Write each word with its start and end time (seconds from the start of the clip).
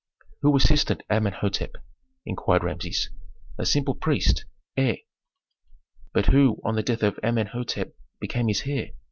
"Who 0.41 0.57
assisted 0.57 1.03
Amenhôtep?" 1.11 1.75
inquired 2.25 2.63
Rameses. 2.63 3.11
"A 3.59 3.67
simple 3.67 3.93
priest, 3.93 4.45
Ey." 4.75 5.05
"But 6.11 6.25
who, 6.25 6.59
on 6.65 6.73
the 6.73 6.81
death 6.81 7.03
of 7.03 7.17
Amenhôtep, 7.21 7.93
became 8.19 8.47
his 8.47 8.63
heir?" 8.65 8.93